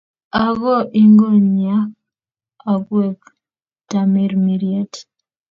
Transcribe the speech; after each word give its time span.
Ago 0.45 0.75
ingonyiiak 1.01 1.89
okwek 2.73 3.19
tamirmiriet. 3.89 4.93